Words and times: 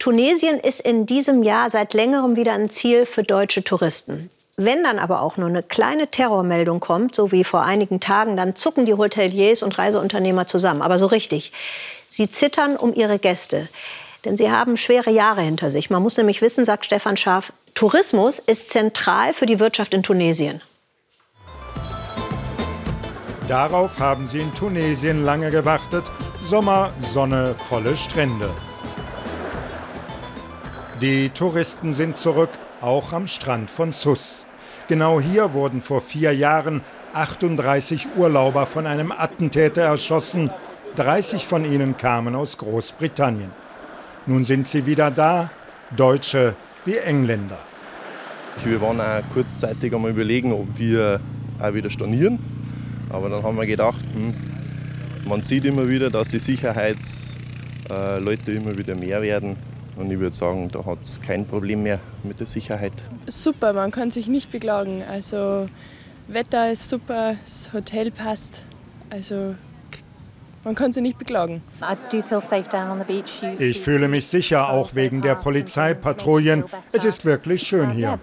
Tunesien 0.00 0.58
ist 0.58 0.80
in 0.80 1.04
diesem 1.04 1.42
Jahr 1.42 1.70
seit 1.70 1.92
längerem 1.92 2.34
wieder 2.34 2.54
ein 2.54 2.70
Ziel 2.70 3.04
für 3.04 3.22
deutsche 3.22 3.62
Touristen. 3.62 4.30
Wenn 4.56 4.82
dann 4.82 4.98
aber 4.98 5.20
auch 5.20 5.36
nur 5.36 5.48
eine 5.50 5.62
kleine 5.62 6.06
Terrormeldung 6.08 6.80
kommt, 6.80 7.14
so 7.14 7.32
wie 7.32 7.44
vor 7.44 7.64
einigen 7.64 8.00
Tagen, 8.00 8.34
dann 8.34 8.56
zucken 8.56 8.86
die 8.86 8.94
Hoteliers 8.94 9.62
und 9.62 9.76
Reiseunternehmer 9.76 10.46
zusammen. 10.46 10.80
Aber 10.80 10.98
so 10.98 11.04
richtig. 11.04 11.52
Sie 12.08 12.30
zittern 12.30 12.76
um 12.76 12.94
ihre 12.94 13.18
Gäste. 13.18 13.68
Denn 14.24 14.38
sie 14.38 14.50
haben 14.50 14.78
schwere 14.78 15.10
Jahre 15.10 15.42
hinter 15.42 15.70
sich. 15.70 15.90
Man 15.90 16.02
muss 16.02 16.16
nämlich 16.16 16.40
wissen, 16.40 16.64
sagt 16.64 16.86
Stefan 16.86 17.18
Schaaf, 17.18 17.52
Tourismus 17.74 18.38
ist 18.38 18.70
zentral 18.70 19.34
für 19.34 19.44
die 19.44 19.60
Wirtschaft 19.60 19.92
in 19.92 20.02
Tunesien. 20.02 20.62
Darauf 23.48 23.98
haben 23.98 24.26
sie 24.26 24.40
in 24.40 24.54
Tunesien 24.54 25.26
lange 25.26 25.50
gewartet. 25.50 26.04
Sommer, 26.42 26.94
Sonne, 27.00 27.54
volle 27.54 27.98
Strände. 27.98 28.50
Die 31.00 31.30
Touristen 31.30 31.94
sind 31.94 32.18
zurück, 32.18 32.50
auch 32.82 33.14
am 33.14 33.26
Strand 33.26 33.70
von 33.70 33.90
Sus. 33.90 34.44
Genau 34.86 35.18
hier 35.18 35.54
wurden 35.54 35.80
vor 35.80 36.02
vier 36.02 36.34
Jahren 36.34 36.82
38 37.14 38.08
Urlauber 38.18 38.66
von 38.66 38.86
einem 38.86 39.10
Attentäter 39.10 39.80
erschossen. 39.80 40.50
30 40.96 41.46
von 41.46 41.64
ihnen 41.64 41.96
kamen 41.96 42.34
aus 42.34 42.58
Großbritannien. 42.58 43.48
Nun 44.26 44.44
sind 44.44 44.68
sie 44.68 44.84
wieder 44.84 45.10
da, 45.10 45.50
Deutsche 45.96 46.54
wie 46.84 46.98
Engländer. 46.98 47.56
Wir 48.62 48.78
waren 48.82 49.00
auch 49.00 49.22
kurzzeitig 49.32 49.94
einmal 49.94 50.10
überlegen, 50.10 50.52
ob 50.52 50.78
wir 50.78 51.18
auch 51.58 51.72
wieder 51.72 51.88
stornieren. 51.88 52.38
Aber 53.08 53.30
dann 53.30 53.42
haben 53.42 53.56
wir 53.56 53.64
gedacht, 53.64 54.04
hm, 54.14 54.34
man 55.26 55.40
sieht 55.40 55.64
immer 55.64 55.88
wieder, 55.88 56.10
dass 56.10 56.28
die 56.28 56.40
Sicherheitsleute 56.40 58.52
immer 58.52 58.76
wieder 58.76 58.94
mehr 58.94 59.22
werden. 59.22 59.69
Und 60.00 60.10
ich 60.10 60.18
würde 60.18 60.34
sagen, 60.34 60.68
da 60.72 60.84
hat 60.86 61.02
es 61.02 61.20
kein 61.20 61.44
Problem 61.44 61.82
mehr 61.82 62.00
mit 62.22 62.40
der 62.40 62.46
Sicherheit. 62.46 62.94
Super, 63.26 63.74
man 63.74 63.90
kann 63.90 64.10
sich 64.10 64.28
nicht 64.28 64.50
beklagen. 64.50 65.02
Also 65.06 65.68
Wetter 66.26 66.72
ist 66.72 66.88
super, 66.88 67.34
das 67.44 67.70
Hotel 67.74 68.10
passt. 68.10 68.62
Also 69.10 69.54
man 70.64 70.74
kann 70.74 70.92
sich 70.92 71.02
nicht 71.02 71.18
beklagen. 71.18 71.62
Ich 73.58 73.80
fühle 73.80 74.08
mich 74.08 74.26
sicher, 74.26 74.70
auch 74.70 74.94
wegen 74.94 75.20
der 75.20 75.34
Polizeipatrouillen. 75.34 76.64
Es 76.92 77.04
ist 77.04 77.26
wirklich 77.26 77.62
schön 77.62 77.90
hier. 77.90 78.18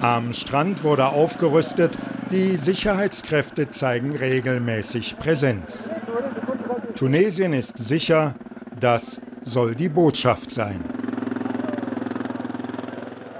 Am 0.00 0.32
Strand 0.32 0.82
wurde 0.82 1.06
aufgerüstet. 1.06 1.96
Die 2.32 2.56
Sicherheitskräfte 2.56 3.70
zeigen 3.70 4.16
regelmäßig 4.16 5.18
Präsenz. 5.18 5.88
Tunesien 6.96 7.52
ist 7.52 7.78
sicher, 7.78 8.34
das 8.80 9.20
soll 9.44 9.74
die 9.74 9.88
Botschaft 9.88 10.50
sein. 10.50 10.82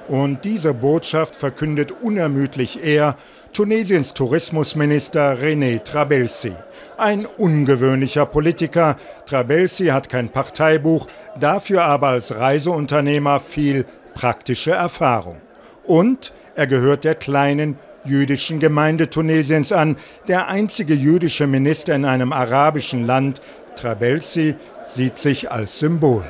Und 0.09 0.45
diese 0.45 0.75
Botschaft 0.75 1.37
verkündet 1.37 1.93
unermüdlich 2.03 2.83
er, 2.83 3.17
Tunesiens 3.53 4.15
Tourismusminister 4.15 5.37
René 5.37 5.83
Trabelsi. 5.83 6.53
Ein 6.97 7.27
ungewöhnlicher 7.27 8.27
Politiker. 8.27 8.97
Trabelsi 9.27 9.87
hat 9.87 10.09
kein 10.09 10.29
Parteibuch, 10.29 11.09
dafür 11.39 11.83
aber 11.83 12.09
als 12.09 12.35
Reiseunternehmer 12.35 13.41
viel 13.41 13.87
praktische 14.15 14.71
Erfahrung. 14.71 15.37
Und 15.85 16.33
er 16.55 16.67
gehört 16.67 17.05
der 17.05 17.17
kleinen 17.17 17.77
jüdischen 18.05 18.61
Gemeinde 18.61 19.11
Tunesiens 19.11 19.73
an, 19.73 19.97
der 20.29 20.49
einzige 20.49 20.95
jüdische 20.95 21.47
Minister 21.47 21.95
in 21.95 22.05
einem 22.05 22.33
arabischen 22.33 23.05
Land. 23.05 23.41
Trabelsi 23.77 24.55
sieht 24.91 25.19
sich 25.19 25.51
als 25.51 25.79
Symbol. 25.79 26.25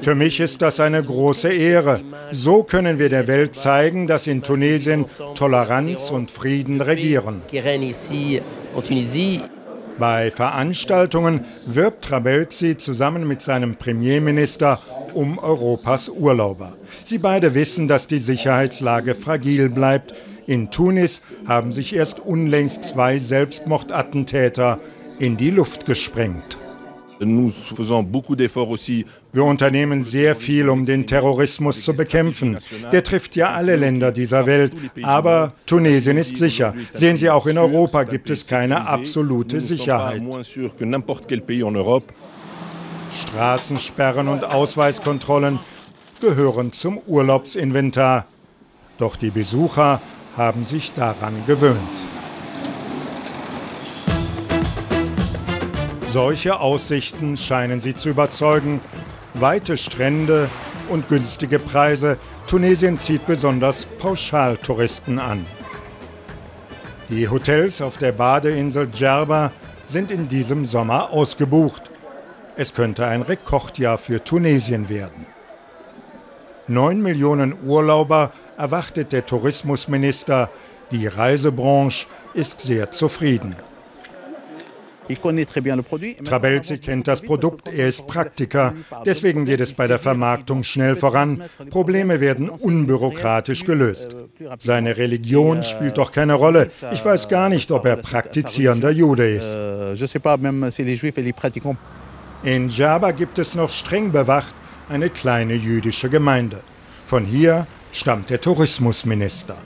Für 0.00 0.14
mich 0.14 0.40
ist 0.40 0.62
das 0.62 0.80
eine 0.80 1.02
große 1.02 1.52
Ehre. 1.52 2.00
So 2.32 2.62
können 2.62 2.98
wir 2.98 3.08
der 3.08 3.26
Welt 3.26 3.54
zeigen, 3.54 4.06
dass 4.06 4.26
in 4.26 4.42
Tunesien 4.42 5.06
Toleranz 5.34 6.10
und 6.10 6.30
Frieden 6.30 6.80
regieren. 6.80 7.42
Bei 9.98 10.30
Veranstaltungen 10.30 11.44
wirbt 11.66 12.04
Trabelsi 12.04 12.76
zusammen 12.78 13.28
mit 13.28 13.42
seinem 13.42 13.76
Premierminister 13.76 14.80
um 15.12 15.38
Europas 15.38 16.08
Urlauber. 16.08 16.72
Sie 17.04 17.18
beide 17.18 17.54
wissen, 17.54 17.86
dass 17.86 18.06
die 18.06 18.18
Sicherheitslage 18.18 19.14
fragil 19.14 19.68
bleibt. 19.68 20.14
In 20.46 20.70
Tunis 20.70 21.20
haben 21.46 21.72
sich 21.72 21.94
erst 21.94 22.20
unlängst 22.20 22.84
zwei 22.84 23.18
Selbstmordattentäter 23.18 24.78
in 25.20 25.36
die 25.36 25.50
Luft 25.50 25.86
gesprengt. 25.86 26.58
Wir 29.32 29.44
unternehmen 29.44 30.02
sehr 30.02 30.34
viel, 30.34 30.68
um 30.70 30.86
den 30.86 31.06
Terrorismus 31.06 31.84
zu 31.84 31.92
bekämpfen. 31.92 32.56
Der 32.90 33.04
trifft 33.04 33.36
ja 33.36 33.50
alle 33.50 33.76
Länder 33.76 34.10
dieser 34.10 34.46
Welt. 34.46 34.74
Aber 35.02 35.52
Tunesien 35.66 36.16
ist 36.16 36.38
sicher. 36.38 36.72
Sehen 36.94 37.18
Sie, 37.18 37.28
auch 37.28 37.46
in 37.46 37.58
Europa 37.58 38.04
gibt 38.04 38.30
es 38.30 38.46
keine 38.46 38.88
absolute 38.88 39.60
Sicherheit. 39.60 40.22
Straßensperren 43.12 44.28
und 44.28 44.44
Ausweiskontrollen 44.44 45.58
gehören 46.22 46.72
zum 46.72 46.98
Urlaubsinventar. 47.06 48.26
Doch 48.96 49.16
die 49.16 49.30
Besucher 49.30 50.00
haben 50.38 50.64
sich 50.64 50.92
daran 50.94 51.34
gewöhnt. 51.46 52.09
Solche 56.12 56.58
Aussichten 56.58 57.36
scheinen 57.36 57.78
sie 57.78 57.94
zu 57.94 58.08
überzeugen. 58.08 58.80
Weite 59.34 59.76
Strände 59.76 60.50
und 60.88 61.08
günstige 61.08 61.60
Preise. 61.60 62.18
Tunesien 62.48 62.98
zieht 62.98 63.28
besonders 63.28 63.84
Pauschaltouristen 63.84 65.20
an. 65.20 65.46
Die 67.10 67.28
Hotels 67.28 67.80
auf 67.80 67.96
der 67.96 68.10
Badeinsel 68.10 68.88
Djerba 68.88 69.52
sind 69.86 70.10
in 70.10 70.26
diesem 70.26 70.66
Sommer 70.66 71.10
ausgebucht. 71.10 71.82
Es 72.56 72.74
könnte 72.74 73.06
ein 73.06 73.22
Rekordjahr 73.22 73.96
für 73.96 74.24
Tunesien 74.24 74.88
werden. 74.88 75.26
Neun 76.66 77.02
Millionen 77.02 77.54
Urlauber 77.64 78.32
erwartet 78.58 79.12
der 79.12 79.26
Tourismusminister. 79.26 80.50
Die 80.90 81.06
Reisebranche 81.06 82.08
ist 82.34 82.62
sehr 82.62 82.90
zufrieden. 82.90 83.54
Trabelsi 86.24 86.78
kennt 86.78 87.08
das 87.08 87.22
Produkt, 87.22 87.68
er 87.68 87.88
ist 87.88 88.06
Praktiker. 88.06 88.74
Deswegen 89.04 89.44
geht 89.44 89.60
es 89.60 89.72
bei 89.72 89.86
der 89.86 89.98
Vermarktung 89.98 90.62
schnell 90.62 90.96
voran. 90.96 91.42
Probleme 91.70 92.20
werden 92.20 92.48
unbürokratisch 92.48 93.64
gelöst. 93.64 94.16
Seine 94.58 94.96
Religion 94.96 95.58
euh, 95.58 95.62
spielt 95.62 95.98
doch 95.98 96.12
keine 96.12 96.34
Rolle. 96.34 96.68
Ich 96.92 97.04
weiß 97.04 97.28
gar 97.28 97.48
nicht, 97.48 97.70
ob 97.70 97.86
er 97.86 97.96
praktizierender 97.96 98.90
Jude 98.90 99.28
ist. 99.28 99.54
Euh, 99.54 99.94
In 102.42 102.68
Djerba 102.68 103.10
gibt 103.12 103.38
es 103.38 103.54
noch 103.54 103.70
streng 103.70 104.12
bewacht 104.12 104.54
eine 104.88 105.10
kleine 105.10 105.54
jüdische 105.54 106.08
Gemeinde. 106.08 106.60
Von 107.04 107.24
hier 107.26 107.66
stammt 107.92 108.30
der 108.30 108.40
Tourismusminister. 108.40 109.56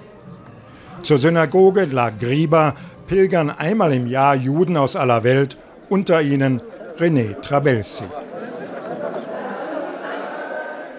Zur 1.03 1.19
Synagoge 1.19 1.85
La 1.85 2.11
Griba 2.11 2.75
pilgern 3.07 3.51
einmal 3.51 3.93
im 3.93 4.07
Jahr 4.07 4.35
Juden 4.35 4.77
aus 4.77 4.97
aller 4.97 5.25
Welt, 5.25 5.57
unter 5.89 6.23
ihnen 6.23 6.61
René 6.99 7.41
Trabelsi. 7.41 8.05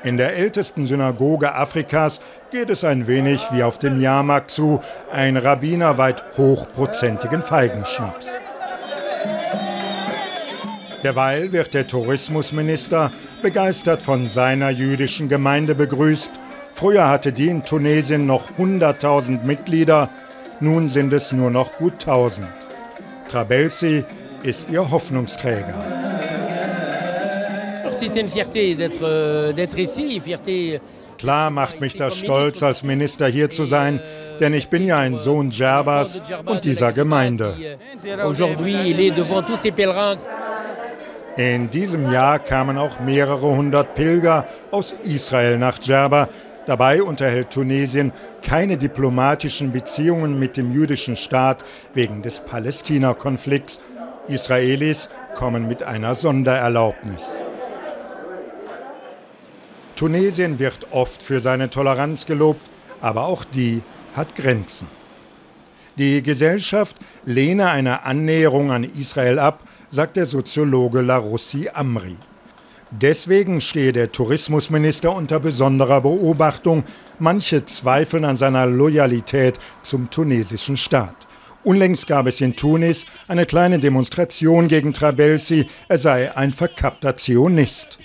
In 0.03 0.17
der 0.17 0.35
ältesten 0.35 0.85
Synagoge 0.85 1.55
Afrikas 1.55 2.21
geht 2.51 2.69
es 2.69 2.83
ein 2.83 3.07
wenig 3.07 3.47
wie 3.51 3.63
auf 3.63 3.79
dem 3.79 3.99
Jahrmarkt 3.99 4.51
zu, 4.51 4.79
ein 5.11 5.35
Rabbiner 5.35 5.97
weiht 5.97 6.23
hochprozentigen 6.37 7.41
Feigenschnaps. 7.41 8.29
Derweil 11.01 11.51
wird 11.51 11.73
der 11.73 11.87
Tourismusminister 11.87 13.11
begeistert 13.41 14.01
von 14.01 14.27
seiner 14.27 14.69
jüdischen 14.69 15.27
Gemeinde 15.27 15.75
begrüßt. 15.75 16.31
Früher 16.73 17.09
hatte 17.09 17.31
die 17.31 17.47
in 17.47 17.63
Tunesien 17.63 18.25
noch 18.25 18.51
100.000 18.59 19.43
Mitglieder, 19.43 20.09
nun 20.59 20.87
sind 20.87 21.13
es 21.13 21.31
nur 21.31 21.49
noch 21.51 21.77
gut 21.77 21.93
1000. 21.93 22.47
Trabelsi 23.27 24.03
ist 24.43 24.69
ihr 24.69 24.89
Hoffnungsträger. 24.91 25.73
Euh, 29.01 29.53
Klar 31.17 31.49
macht 31.49 31.81
mich 31.81 31.95
das 31.95 32.17
stolz, 32.17 32.61
als 32.61 32.83
Minister 32.83 33.27
hier 33.27 33.49
zu 33.49 33.65
sein, 33.65 33.99
denn 34.39 34.53
ich 34.53 34.67
bin 34.67 34.85
ja 34.85 34.99
ein 34.99 35.15
Sohn 35.15 35.49
Djerbas 35.49 36.19
und 36.45 36.65
dieser 36.65 36.91
Gemeinde. 36.91 37.55
In 41.37 41.69
diesem 41.69 42.11
Jahr 42.11 42.39
kamen 42.39 42.77
auch 42.77 42.99
mehrere 42.99 43.55
hundert 43.55 43.95
Pilger 43.95 44.45
aus 44.71 44.95
Israel 45.03 45.57
nach 45.57 45.79
Djerba, 45.79 46.29
Dabei 46.65 47.03
unterhält 47.03 47.51
Tunesien 47.51 48.11
keine 48.41 48.77
diplomatischen 48.77 49.71
Beziehungen 49.71 50.39
mit 50.39 50.57
dem 50.57 50.71
jüdischen 50.71 51.15
Staat 51.15 51.63
wegen 51.93 52.23
des 52.23 52.39
Palästina-Konflikts. 52.39 53.81
Israelis 54.27 55.09
kommen 55.35 55.67
mit 55.67 55.83
einer 55.83 56.15
Sondererlaubnis. 56.15 57.43
Tunesien 59.95 60.59
wird 60.59 60.87
oft 60.91 61.21
für 61.21 61.39
seine 61.39 61.69
Toleranz 61.69 62.25
gelobt, 62.25 62.61
aber 62.99 63.25
auch 63.25 63.43
die 63.43 63.81
hat 64.15 64.35
Grenzen. 64.35 64.87
Die 65.97 66.21
Gesellschaft 66.23 66.97
lehne 67.23 67.69
eine 67.69 68.03
Annäherung 68.03 68.71
an 68.71 68.83
Israel 68.83 69.39
ab, 69.39 69.63
sagt 69.89 70.17
der 70.17 70.25
Soziologe 70.25 71.01
Larossi 71.01 71.69
Amri. 71.73 72.17
Deswegen 73.01 73.59
stehe 73.59 73.91
der 73.91 74.13
Tourismusminister 74.13 75.13
unter 75.13 75.41
besonderer 75.41 75.99
Beobachtung. 75.99 76.85
Manche 77.19 77.65
zweifeln 77.65 78.23
an 78.23 78.37
seiner 78.37 78.65
Loyalität 78.67 79.59
zum 79.83 80.09
tunesischen 80.09 80.77
Staat. 80.77 81.15
Unlängst 81.65 82.07
gab 82.07 82.27
es 82.27 82.39
in 82.39 82.55
Tunis 82.55 83.05
eine 83.27 83.45
kleine 83.45 83.79
Demonstration 83.79 84.69
gegen 84.69 84.93
Trabelsi, 84.93 85.67
er 85.89 85.97
sei 85.97 86.33
ein 86.37 86.53
verkappter 86.53 87.17
Zionist. 87.17 87.99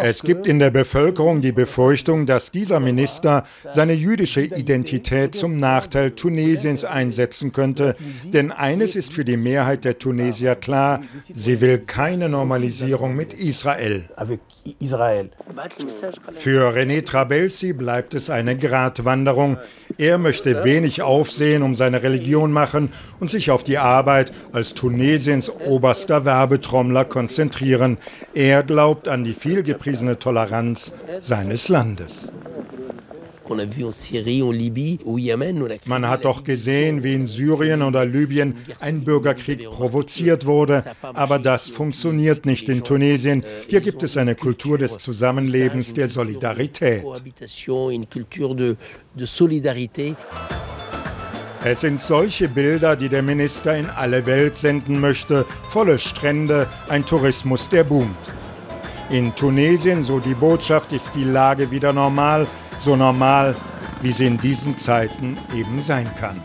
Es 0.00 0.22
gibt 0.22 0.46
in 0.48 0.58
der 0.58 0.70
Bevölkerung 0.70 1.40
die 1.40 1.52
Befürchtung, 1.52 2.26
dass 2.26 2.50
dieser 2.50 2.80
Minister 2.80 3.44
seine 3.68 3.92
jüdische 3.92 4.40
Identität 4.40 5.36
zum 5.36 5.56
Nachteil 5.56 6.10
Tunesiens 6.10 6.84
einsetzen 6.84 7.52
könnte. 7.52 7.94
Denn 8.24 8.50
eines 8.50 8.96
ist 8.96 9.12
für 9.12 9.24
die 9.24 9.36
Mehrheit 9.36 9.84
der 9.84 9.98
Tunesier 9.98 10.56
klar, 10.56 11.00
sie 11.32 11.60
will 11.60 11.78
keine 11.78 12.28
Normalisierung 12.28 13.14
mit 13.14 13.34
Israel. 13.34 14.08
Für 16.34 16.74
René 16.74 17.04
Trabelsi 17.04 17.72
bleibt 17.72 18.14
es 18.14 18.30
eine 18.30 18.56
Gratwanderung. 18.56 19.58
Er 19.96 20.18
möchte 20.18 20.64
wenig 20.64 21.02
Aufsehen 21.02 21.62
um 21.62 21.74
seine 21.74 22.02
Religion 22.02 22.52
machen 22.52 22.90
und 23.20 23.30
sich 23.30 23.50
auf 23.50 23.64
die 23.64 23.78
Arbeit 23.78 24.32
als 24.52 24.74
Tunesiens 24.74 25.50
oberster 25.50 26.24
Werbetrommler 26.24 27.04
konzentrieren. 27.04 27.98
Er 28.34 28.62
glaubt 28.62 29.08
an 29.08 29.24
die 29.24 29.34
vielgepriesene 29.34 30.18
Toleranz 30.18 30.92
seines 31.20 31.68
Landes. 31.68 32.30
Man 35.86 36.08
hat 36.08 36.24
doch 36.24 36.44
gesehen, 36.44 37.02
wie 37.02 37.14
in 37.14 37.26
Syrien 37.26 37.82
oder 37.82 38.04
Libyen 38.04 38.54
ein 38.80 39.04
Bürgerkrieg 39.04 39.70
provoziert 39.70 40.44
wurde, 40.44 40.84
aber 41.02 41.38
das 41.38 41.70
funktioniert 41.70 42.44
nicht 42.44 42.68
in 42.68 42.84
Tunesien. 42.84 43.42
Hier 43.68 43.80
gibt 43.80 44.02
es 44.02 44.16
eine 44.16 44.34
Kultur 44.34 44.76
des 44.76 44.98
Zusammenlebens, 44.98 45.94
der 45.94 46.08
Solidarität. 46.08 47.04
Es 51.64 51.80
sind 51.80 52.00
solche 52.00 52.48
Bilder, 52.48 52.94
die 52.94 53.08
der 53.08 53.22
Minister 53.22 53.76
in 53.76 53.90
alle 53.90 54.24
Welt 54.26 54.56
senden 54.56 55.00
möchte. 55.00 55.44
Volle 55.68 55.98
Strände, 55.98 56.68
ein 56.88 57.04
Tourismus, 57.04 57.68
der 57.68 57.82
boomt. 57.82 58.16
In 59.10 59.34
Tunesien, 59.34 60.02
so 60.02 60.20
die 60.20 60.34
Botschaft, 60.34 60.92
ist 60.92 61.14
die 61.16 61.24
Lage 61.24 61.70
wieder 61.70 61.92
normal, 61.92 62.46
so 62.80 62.94
normal, 62.94 63.56
wie 64.02 64.12
sie 64.12 64.26
in 64.26 64.38
diesen 64.38 64.76
Zeiten 64.76 65.36
eben 65.52 65.80
sein 65.80 66.08
kann. 66.20 66.40